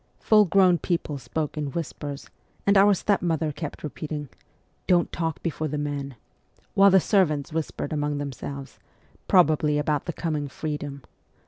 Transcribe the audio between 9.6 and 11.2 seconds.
about the coming' freedom.'